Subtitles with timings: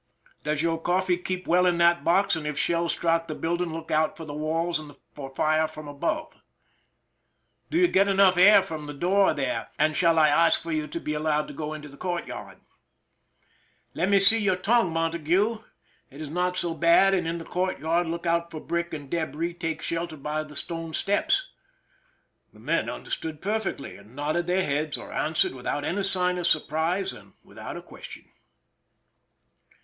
[0.43, 3.91] "Does your coffee keep well in that box, and if shells strike the building look
[3.91, 6.33] out for the walls and for fire from above?""
[7.69, 10.87] Do you get enough air from the door here, and I shall ask for you
[10.87, 12.61] to be allowed 262 PRISON LIFE THE SIEGE to go into the courtyard?"
[13.93, 15.59] "Let me see your tongue, Montague.
[16.09, 19.53] It is not so bad, and in the courtyard look out for brick and debris;
[19.53, 21.47] take shel ter by the stone steps."
[22.51, 26.47] The men understood per fectly, and nodded their heads or answered without any sign of
[26.47, 28.25] surprise and without a question.